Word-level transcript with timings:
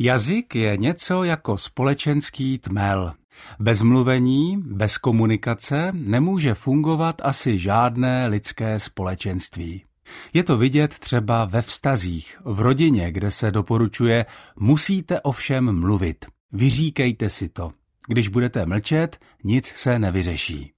Jazyk 0.00 0.54
je 0.54 0.76
něco 0.76 1.24
jako 1.24 1.58
společenský 1.58 2.58
tmel. 2.58 3.14
Bez 3.58 3.82
mluvení, 3.82 4.62
bez 4.66 4.98
komunikace 4.98 5.90
nemůže 5.92 6.54
fungovat 6.54 7.20
asi 7.24 7.58
žádné 7.58 8.26
lidské 8.26 8.78
společenství. 8.78 9.84
Je 10.32 10.44
to 10.44 10.58
vidět 10.58 10.98
třeba 10.98 11.44
ve 11.44 11.62
vztazích, 11.62 12.38
v 12.44 12.60
rodině, 12.60 13.12
kde 13.12 13.30
se 13.30 13.50
doporučuje, 13.50 14.26
musíte 14.56 15.20
ovšem 15.20 15.80
mluvit. 15.80 16.24
Vyříkejte 16.52 17.30
si 17.30 17.48
to. 17.48 17.72
Když 18.08 18.28
budete 18.28 18.66
mlčet, 18.66 19.18
nic 19.44 19.66
se 19.66 19.98
nevyřeší. 19.98 20.72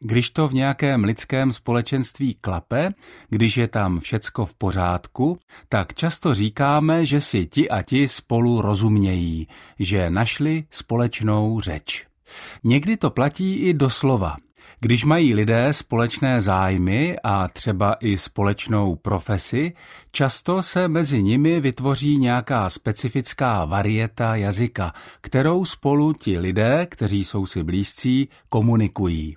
Když 0.00 0.30
to 0.30 0.48
v 0.48 0.54
nějakém 0.54 1.04
lidském 1.04 1.52
společenství 1.52 2.34
klape, 2.34 2.90
když 3.28 3.56
je 3.56 3.68
tam 3.68 4.00
všecko 4.00 4.46
v 4.46 4.54
pořádku, 4.54 5.38
tak 5.68 5.94
často 5.94 6.34
říkáme, 6.34 7.06
že 7.06 7.20
si 7.20 7.46
ti 7.46 7.68
a 7.68 7.82
ti 7.82 8.08
spolu 8.08 8.60
rozumějí, 8.62 9.48
že 9.78 10.10
našli 10.10 10.64
společnou 10.70 11.60
řeč. 11.60 12.06
Někdy 12.64 12.96
to 12.96 13.10
platí 13.10 13.54
i 13.54 13.74
doslova. 13.74 14.36
Když 14.80 15.04
mají 15.04 15.34
lidé 15.34 15.72
společné 15.72 16.40
zájmy 16.40 17.16
a 17.24 17.48
třeba 17.48 17.96
i 18.00 18.18
společnou 18.18 18.96
profesi, 18.96 19.72
často 20.12 20.62
se 20.62 20.88
mezi 20.88 21.22
nimi 21.22 21.60
vytvoří 21.60 22.18
nějaká 22.18 22.70
specifická 22.70 23.64
varieta 23.64 24.36
jazyka, 24.36 24.92
kterou 25.20 25.64
spolu 25.64 26.12
ti 26.12 26.38
lidé, 26.38 26.86
kteří 26.90 27.24
jsou 27.24 27.46
si 27.46 27.62
blízcí, 27.62 28.28
komunikují. 28.48 29.36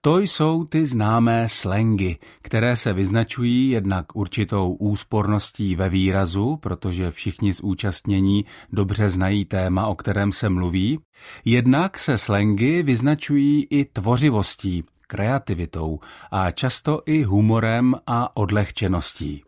To 0.00 0.18
jsou 0.18 0.64
ty 0.64 0.86
známé 0.86 1.48
slengy, 1.48 2.16
které 2.42 2.76
se 2.76 2.92
vyznačují 2.92 3.70
jednak 3.70 4.16
určitou 4.16 4.72
úsporností 4.72 5.76
ve 5.76 5.88
výrazu, 5.88 6.56
protože 6.56 7.10
všichni 7.10 7.52
zúčastnění 7.52 8.44
dobře 8.72 9.08
znají 9.08 9.44
téma, 9.44 9.86
o 9.86 9.94
kterém 9.94 10.32
se 10.32 10.48
mluví, 10.48 10.98
jednak 11.44 11.98
se 11.98 12.18
slengy 12.18 12.82
vyznačují 12.82 13.66
i 13.70 13.84
tvořivostí, 13.84 14.84
kreativitou 15.06 16.00
a 16.30 16.50
často 16.50 17.02
i 17.06 17.22
humorem 17.22 17.94
a 18.06 18.36
odlehčeností. 18.36 19.42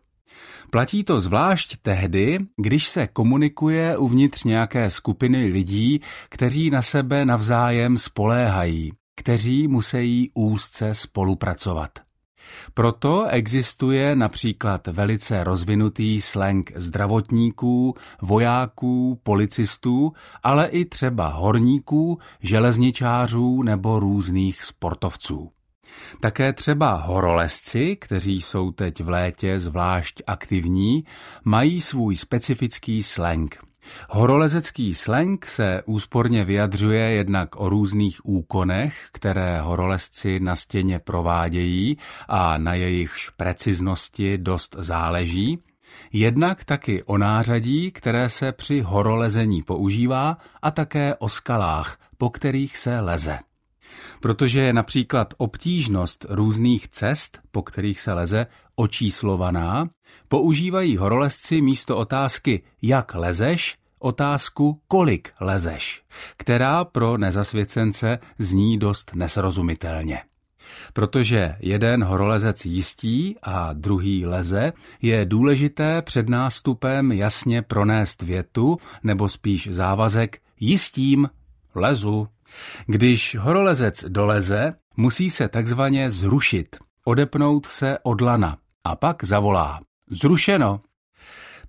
Platí 0.69 1.03
to 1.03 1.21
zvlášť 1.21 1.77
tehdy, 1.81 2.39
když 2.57 2.87
se 2.87 3.07
komunikuje 3.07 3.97
uvnitř 3.97 4.43
nějaké 4.43 4.89
skupiny 4.89 5.47
lidí, 5.47 6.01
kteří 6.29 6.69
na 6.69 6.81
sebe 6.81 7.25
navzájem 7.25 7.97
spoléhají, 7.97 8.91
kteří 9.21 9.67
musí 9.67 10.31
úzce 10.33 10.93
spolupracovat. 10.93 11.89
Proto 12.73 13.25
existuje 13.29 14.15
například 14.15 14.87
velice 14.87 15.43
rozvinutý 15.43 16.21
slang 16.21 16.71
zdravotníků, 16.75 17.95
vojáků, 18.21 19.19
policistů, 19.23 20.13
ale 20.43 20.67
i 20.67 20.85
třeba 20.85 21.27
horníků, 21.27 22.19
železničářů 22.39 23.63
nebo 23.63 23.99
různých 23.99 24.63
sportovců. 24.63 25.51
Také 26.19 26.53
třeba 26.53 26.93
horolezci, 26.93 27.95
kteří 27.95 28.41
jsou 28.41 28.71
teď 28.71 29.03
v 29.03 29.09
létě 29.09 29.59
zvlášť 29.59 30.21
aktivní, 30.27 31.03
mají 31.43 31.81
svůj 31.81 32.15
specifický 32.15 33.03
slang– 33.03 33.57
Horolezecký 34.09 34.93
slang 34.93 35.45
se 35.45 35.81
úsporně 35.85 36.45
vyjadřuje 36.45 37.01
jednak 37.01 37.55
o 37.55 37.69
různých 37.69 38.25
úkonech, 38.25 39.07
které 39.11 39.61
horolezci 39.61 40.39
na 40.39 40.55
stěně 40.55 40.99
provádějí 40.99 41.97
a 42.27 42.57
na 42.57 42.73
jejichž 42.73 43.29
preciznosti 43.29 44.37
dost 44.37 44.75
záleží, 44.79 45.59
jednak 46.13 46.63
taky 46.63 47.03
o 47.03 47.17
nářadí, 47.17 47.91
které 47.91 48.29
se 48.29 48.51
při 48.51 48.81
horolezení 48.81 49.63
používá 49.63 50.37
a 50.61 50.71
také 50.71 51.15
o 51.15 51.29
skalách, 51.29 51.97
po 52.17 52.29
kterých 52.29 52.77
se 52.77 52.99
leze. 52.99 53.39
Protože 54.19 54.59
je 54.59 54.73
například 54.73 55.33
obtížnost 55.37 56.25
různých 56.29 56.87
cest, 56.87 57.39
po 57.51 57.61
kterých 57.61 58.01
se 58.01 58.13
leze, 58.13 58.47
očíslovaná, 58.75 59.89
používají 60.27 60.97
horolezci 60.97 61.61
místo 61.61 61.97
otázky 61.97 62.63
jak 62.81 63.15
lezeš, 63.15 63.77
otázku 64.01 64.81
kolik 64.87 65.31
lezeš, 65.39 66.01
která 66.37 66.85
pro 66.85 67.17
nezasvěcence 67.17 68.19
zní 68.39 68.77
dost 68.77 69.11
nesrozumitelně. 69.15 70.21
Protože 70.93 71.55
jeden 71.59 72.03
horolezec 72.03 72.65
jistí 72.65 73.35
a 73.43 73.73
druhý 73.73 74.25
leze, 74.25 74.73
je 75.01 75.25
důležité 75.25 76.01
před 76.01 76.29
nástupem 76.29 77.11
jasně 77.11 77.61
pronést 77.61 78.21
větu, 78.21 78.77
nebo 79.03 79.29
spíš 79.29 79.67
závazek 79.71 80.41
jistím 80.59 81.29
lezu. 81.75 82.27
Když 82.85 83.35
horolezec 83.39 84.05
doleze, 84.07 84.73
musí 84.97 85.29
se 85.29 85.47
takzvaně 85.47 86.09
zrušit, 86.09 86.75
odepnout 87.05 87.65
se 87.65 87.97
od 88.03 88.21
lana 88.21 88.57
a 88.83 88.95
pak 88.95 89.23
zavolá. 89.23 89.79
Zrušeno! 90.09 90.81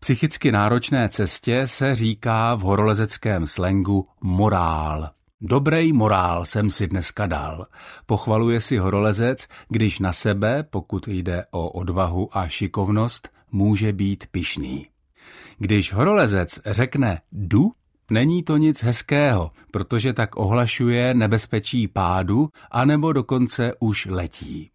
Psychicky 0.02 0.52
náročné 0.52 1.08
cestě 1.08 1.66
se 1.66 1.94
říká 1.94 2.54
v 2.54 2.60
horolezeckém 2.60 3.46
slengu 3.46 4.08
morál. 4.20 5.10
Dobrej 5.40 5.92
morál 5.92 6.44
jsem 6.44 6.70
si 6.70 6.86
dneska 6.86 7.26
dal. 7.26 7.66
Pochvaluje 8.06 8.60
si 8.60 8.78
horolezec, 8.78 9.48
když 9.68 9.98
na 9.98 10.12
sebe, 10.12 10.62
pokud 10.62 11.08
jde 11.08 11.44
o 11.50 11.68
odvahu 11.68 12.38
a 12.38 12.48
šikovnost, 12.48 13.28
může 13.52 13.92
být 13.92 14.26
pišný. 14.30 14.86
Když 15.58 15.92
horolezec 15.92 16.60
řekne 16.66 17.20
du, 17.32 17.72
není 18.10 18.42
to 18.42 18.56
nic 18.56 18.82
hezkého, 18.82 19.50
protože 19.70 20.12
tak 20.12 20.36
ohlašuje 20.36 21.14
nebezpečí 21.14 21.88
pádu 21.88 22.48
anebo 22.70 23.12
dokonce 23.12 23.72
už 23.80 24.06
letí. 24.10 24.71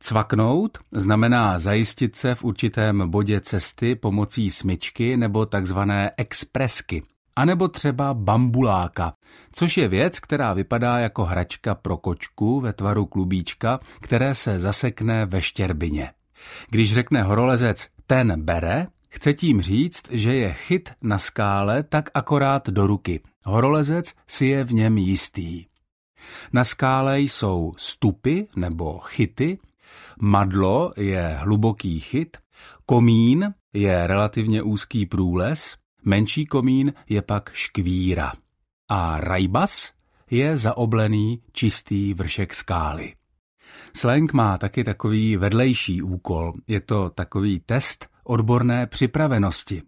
Cvaknout 0.00 0.78
znamená 0.92 1.58
zajistit 1.58 2.16
se 2.16 2.34
v 2.34 2.44
určitém 2.44 3.10
bodě 3.10 3.40
cesty 3.40 3.94
pomocí 3.94 4.50
smyčky 4.50 5.16
nebo 5.16 5.46
takzvané 5.46 6.10
expresky, 6.16 7.02
anebo 7.36 7.68
třeba 7.68 8.14
bambuláka, 8.14 9.12
což 9.52 9.76
je 9.76 9.88
věc, 9.88 10.20
která 10.20 10.52
vypadá 10.52 10.98
jako 10.98 11.24
hračka 11.24 11.74
pro 11.74 11.96
kočku 11.96 12.60
ve 12.60 12.72
tvaru 12.72 13.06
klubíčka, 13.06 13.80
které 14.00 14.34
se 14.34 14.60
zasekne 14.60 15.26
ve 15.26 15.42
štěrbině. 15.42 16.10
Když 16.70 16.94
řekne 16.94 17.22
horolezec 17.22 17.88
ten 18.06 18.42
bere, 18.42 18.86
chce 19.08 19.34
tím 19.34 19.62
říct, 19.62 20.02
že 20.10 20.34
je 20.34 20.52
chyt 20.52 20.92
na 21.02 21.18
skále 21.18 21.82
tak 21.82 22.10
akorát 22.14 22.68
do 22.68 22.86
ruky. 22.86 23.20
Horolezec 23.44 24.14
si 24.26 24.46
je 24.46 24.64
v 24.64 24.72
něm 24.72 24.98
jistý. 24.98 25.64
Na 26.52 26.64
skále 26.64 27.20
jsou 27.20 27.74
stupy 27.76 28.46
nebo 28.56 28.98
chyty, 28.98 29.58
madlo 30.20 30.92
je 30.96 31.36
hluboký 31.40 32.00
chyt, 32.00 32.36
komín 32.86 33.54
je 33.72 34.06
relativně 34.06 34.62
úzký 34.62 35.06
průles, 35.06 35.76
menší 36.04 36.46
komín 36.46 36.92
je 37.08 37.22
pak 37.22 37.50
škvíra 37.52 38.32
a 38.88 39.20
rajbas 39.20 39.92
je 40.30 40.56
zaoblený 40.56 41.42
čistý 41.52 42.14
vršek 42.14 42.54
skály. 42.54 43.14
Slang 43.96 44.32
má 44.32 44.58
taky 44.58 44.84
takový 44.84 45.36
vedlejší 45.36 46.02
úkol. 46.02 46.52
Je 46.66 46.80
to 46.80 47.10
takový 47.10 47.60
test 47.60 48.08
odborné 48.24 48.86
připravenosti. 48.86 49.82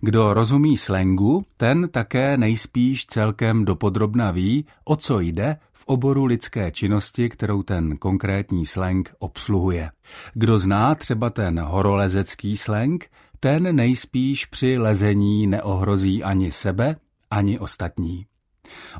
Kdo 0.00 0.34
rozumí 0.34 0.78
slangu, 0.78 1.44
ten 1.56 1.88
také 1.88 2.36
nejspíš 2.36 3.06
celkem 3.06 3.64
dopodrobna 3.64 4.30
ví, 4.30 4.66
o 4.84 4.96
co 4.96 5.20
jde 5.20 5.56
v 5.72 5.84
oboru 5.86 6.24
lidské 6.24 6.70
činnosti, 6.70 7.28
kterou 7.28 7.62
ten 7.62 7.96
konkrétní 7.96 8.66
slang 8.66 9.14
obsluhuje. 9.18 9.90
Kdo 10.34 10.58
zná 10.58 10.94
třeba 10.94 11.30
ten 11.30 11.60
horolezecký 11.60 12.56
slang, 12.56 13.06
ten 13.40 13.76
nejspíš 13.76 14.46
při 14.46 14.78
lezení 14.78 15.46
neohrozí 15.46 16.22
ani 16.22 16.52
sebe, 16.52 16.96
ani 17.30 17.58
ostatní. 17.58 18.26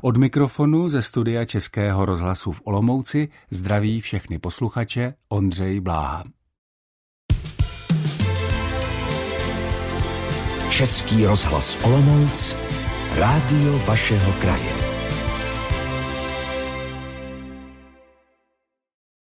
Od 0.01 0.17
mikrofonu 0.17 0.89
ze 0.89 1.01
studia 1.01 1.45
Českého 1.45 2.05
rozhlasu 2.05 2.51
v 2.51 2.61
Olomouci 2.63 3.29
zdraví 3.49 4.01
všechny 4.01 4.39
posluchače 4.39 5.13
Ondřej 5.29 5.79
Bláha. 5.79 6.23
Český 10.75 11.25
rozhlas 11.25 11.79
Olomouc, 11.83 12.55
rádio 13.15 13.79
vašeho 13.87 14.33
kraje. 14.43 14.84